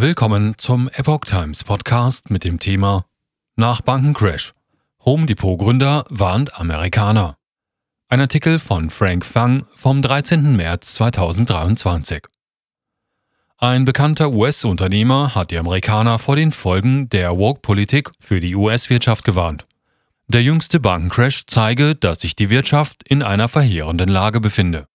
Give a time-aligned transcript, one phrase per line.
[0.00, 3.04] Willkommen zum Epoch Times Podcast mit dem Thema
[3.56, 4.52] Nach Bankencrash.
[5.04, 7.36] Home Depot Gründer warnt Amerikaner.
[8.08, 10.54] Ein Artikel von Frank Fang vom 13.
[10.54, 12.28] März 2023.
[13.56, 19.66] Ein bekannter US-Unternehmer hat die Amerikaner vor den Folgen der Woke-Politik für die US-Wirtschaft gewarnt.
[20.28, 24.86] Der jüngste Bankencrash zeige, dass sich die Wirtschaft in einer verheerenden Lage befinde.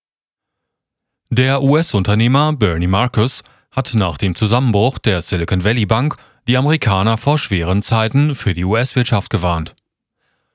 [1.30, 3.44] Der US-Unternehmer Bernie Marcus
[3.74, 6.16] hat nach dem Zusammenbruch der Silicon Valley Bank
[6.48, 9.76] die Amerikaner vor schweren Zeiten für die US-Wirtschaft gewarnt.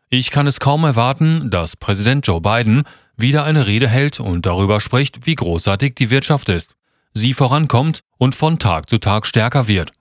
[0.08, 2.84] Ich kann es kaum erwarten, dass Präsident Joe Biden
[3.16, 6.76] wieder eine Rede hält und darüber spricht, wie großartig die Wirtschaft ist,
[7.12, 9.92] sie vorankommt und von Tag zu Tag stärker wird,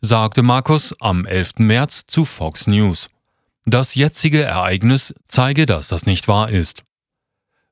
[0.00, 1.58] sagte Markus am 11.
[1.58, 3.10] März zu Fox News.
[3.64, 6.84] Das jetzige Ereignis zeige, dass das nicht wahr ist.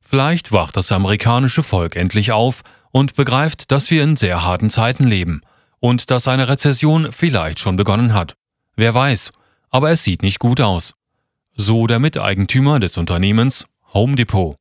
[0.01, 2.63] Vielleicht wacht das amerikanische Volk endlich auf
[2.95, 5.41] und begreift, dass wir in sehr harten Zeiten leben
[5.81, 8.37] und dass eine Rezession vielleicht schon begonnen hat.
[8.77, 9.33] Wer weiß,
[9.71, 10.95] aber es sieht nicht gut aus.
[11.57, 14.55] So der Miteigentümer des Unternehmens Home Depot.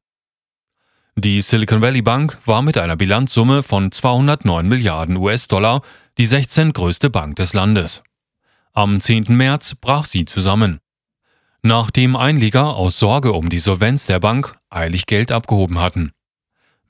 [1.16, 5.84] Die Silicon Valley Bank war mit einer Bilanzsumme von 209 Milliarden US-Dollar
[6.18, 8.02] die 16 größte Bank des Landes.
[8.74, 9.26] Am 10.
[9.30, 10.80] März brach sie zusammen.
[11.62, 16.14] Nachdem Einleger aus Sorge um die Solvenz der Bank eilig Geld abgehoben hatten.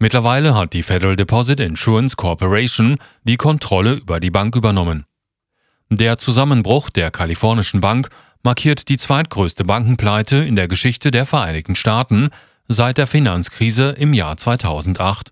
[0.04, 5.06] Mittlerweile hat die Federal Deposit Insurance Corporation die Kontrolle über die Bank übernommen.
[5.90, 8.10] Der Zusammenbruch der kalifornischen Bank
[8.42, 12.32] markiert die zweitgrößte Bankenpleite in der Geschichte der Vereinigten Staaten
[12.68, 15.32] seit der Finanzkrise im Jahr 2008.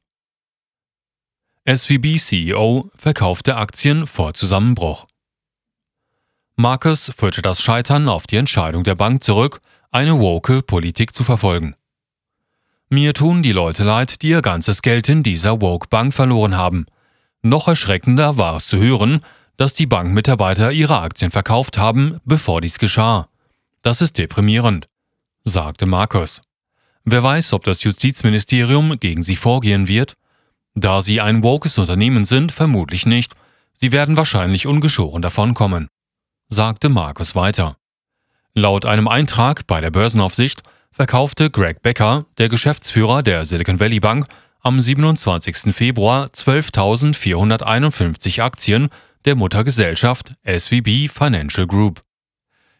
[1.67, 5.06] SVB CEO verkaufte Aktien vor Zusammenbruch.
[6.56, 9.59] Marcus führte das Scheitern auf die Entscheidung der Bank zurück,
[9.91, 11.75] eine woke Politik zu verfolgen.
[12.94, 16.88] Mir tun die Leute leid, die ihr ganzes Geld in dieser Woke-Bank verloren haben.
[17.42, 19.22] Noch erschreckender war es zu hören,
[19.56, 23.30] dass die Bankmitarbeiter ihre Aktien verkauft haben, bevor dies geschah.
[23.81, 24.89] Das ist deprimierend,
[25.45, 26.42] sagte Markus.
[27.06, 30.18] Wer weiß, ob das Justizministerium gegen sie vorgehen wird?
[30.75, 33.35] Da sie ein wokes Unternehmen sind, vermutlich nicht.
[33.72, 35.88] Sie werden wahrscheinlich ungeschoren davonkommen,
[36.50, 37.78] sagte Markus weiter.
[38.53, 40.62] Laut einem Eintrag bei der Börsenaufsicht
[41.02, 44.28] verkaufte Greg Becker, der Geschäftsführer der Silicon Valley Bank,
[44.59, 45.74] am 27.
[45.74, 48.90] Februar 12.451 Aktien
[49.25, 52.03] der Muttergesellschaft SVB Financial Group.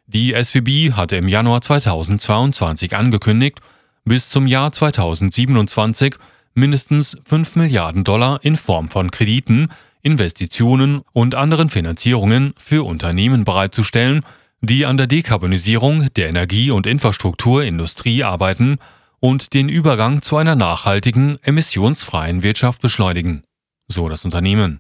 [0.06, 3.58] Die SVB hatte im Januar 2022 angekündigt,
[4.06, 6.14] bis zum Jahr 2027
[6.54, 9.70] mindestens 5 Milliarden Dollar in Form von Krediten,
[10.04, 14.24] Investitionen und anderen Finanzierungen für Unternehmen bereitzustellen,
[14.62, 18.78] die an der Dekarbonisierung der Energie- und Infrastrukturindustrie arbeiten
[19.20, 23.44] und den Übergang zu einer nachhaltigen, emissionsfreien Wirtschaft beschleunigen,
[23.88, 24.80] so das Unternehmen.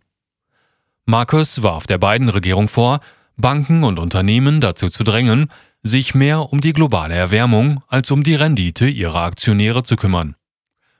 [1.05, 3.01] Markus warf der beiden Regierung vor,
[3.37, 5.51] Banken und Unternehmen dazu zu drängen,
[5.83, 10.35] sich mehr um die globale Erwärmung als um die Rendite ihrer Aktionäre zu kümmern.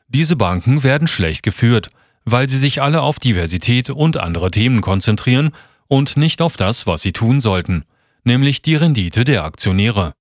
[0.07, 1.91] Diese Banken werden schlecht geführt,
[2.25, 5.51] weil sie sich alle auf Diversität und andere Themen konzentrieren
[5.87, 7.85] und nicht auf das, was sie tun sollten,
[8.23, 10.13] nämlich die Rendite der Aktionäre.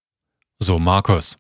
[0.59, 1.39] So Markus.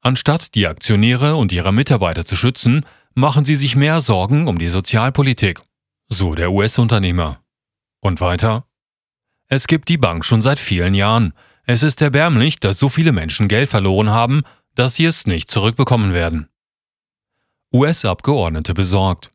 [0.00, 2.84] Anstatt die Aktionäre und ihre Mitarbeiter zu schützen,
[3.14, 5.60] machen sie sich mehr Sorgen um die Sozialpolitik.
[6.08, 7.40] So der US-Unternehmer.
[8.00, 8.66] Und weiter?
[9.48, 11.32] Es gibt die Bank schon seit vielen Jahren.
[11.64, 14.42] Es ist erbärmlich, dass so viele Menschen Geld verloren haben,
[14.74, 16.48] dass sie es nicht zurückbekommen werden.
[17.72, 19.32] US-Abgeordnete besorgt.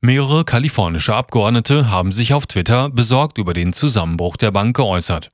[0.00, 5.32] Mehrere kalifornische Abgeordnete haben sich auf Twitter besorgt über den Zusammenbruch der Bank geäußert.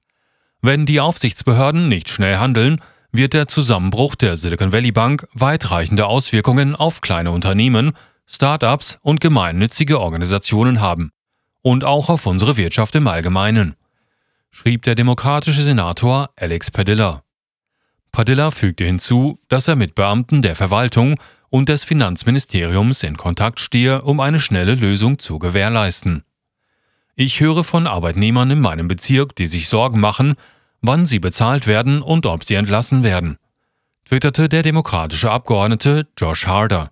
[0.65, 2.81] Wenn die Aufsichtsbehörden nicht schnell handeln,
[3.11, 7.95] wird der Zusammenbruch der Silicon Valley Bank weitreichende Auswirkungen auf kleine Unternehmen,
[8.27, 11.11] Start-ups und gemeinnützige Organisationen haben.
[11.63, 13.75] Und auch auf unsere Wirtschaft im Allgemeinen,
[14.53, 17.25] schrieb der demokratische Senator Alex Padilla.
[18.13, 21.19] Padilla fügte hinzu, dass er mit Beamten der Verwaltung
[21.51, 26.23] und des Finanzministeriums in Kontakt stehe, um eine schnelle Lösung zu gewährleisten.
[27.15, 30.35] Ich höre von Arbeitnehmern in meinem Bezirk, die sich Sorgen machen,
[30.83, 33.39] wann sie bezahlt werden und ob sie entlassen werden,
[34.05, 36.91] twitterte der demokratische Abgeordnete Josh Harder.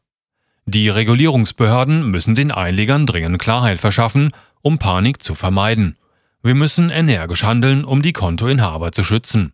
[0.64, 4.30] Die Regulierungsbehörden müssen den Einlegern dringend Klarheit verschaffen,
[4.62, 5.96] um Panik zu vermeiden.
[6.42, 9.52] Wir müssen energisch handeln, um die Kontoinhaber zu schützen.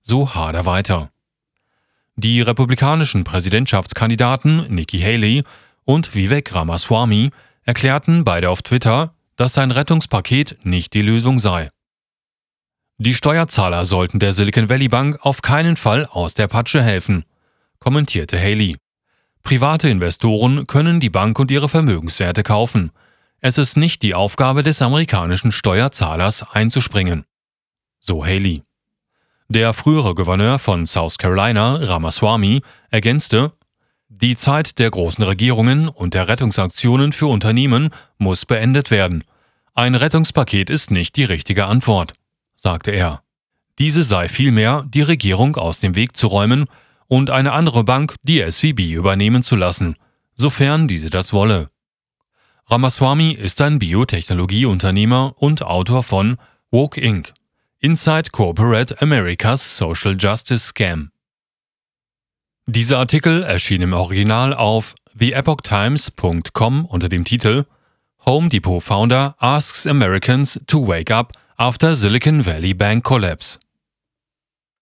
[0.00, 1.10] So Harder weiter.
[2.16, 5.44] Die republikanischen Präsidentschaftskandidaten Nikki Haley
[5.84, 7.30] und Vivek Ramaswamy
[7.64, 11.68] erklärten beide auf Twitter, dass sein Rettungspaket nicht die Lösung sei.
[12.98, 17.24] Die Steuerzahler sollten der Silicon Valley Bank auf keinen Fall aus der Patsche helfen,
[17.78, 18.76] kommentierte Haley.
[19.42, 22.92] Private Investoren können die Bank und ihre Vermögenswerte kaufen.
[23.40, 27.24] es ist nicht die Aufgabe des amerikanischen Steuerzahlers einzuspringen.
[27.98, 28.62] So Haley.
[29.48, 33.52] Der frühere Gouverneur von South Carolina, Ramaswamy, ergänzte,
[34.08, 39.24] die Zeit der großen Regierungen und der Rettungsaktionen für Unternehmen muss beendet werden.
[39.74, 42.14] Ein Rettungspaket ist nicht die richtige Antwort,
[42.62, 43.22] sagte er.
[43.78, 46.66] Diese sei vielmehr, die Regierung aus dem Weg zu räumen
[47.08, 49.96] und eine andere Bank, die SVB, übernehmen zu lassen,
[50.34, 51.70] sofern diese das wolle.
[52.66, 56.36] Ramaswamy ist ein Biotechnologieunternehmer und Autor von
[56.70, 57.34] Woke Inc.
[57.80, 61.10] Inside Corporate America's Social Justice Scam.
[62.66, 67.64] Dieser Artikel erschien im Original auf theepochtimes.com unter dem Titel
[68.24, 73.58] Home Depot Founder asks Americans to wake up after Silicon Valley Bank collapse.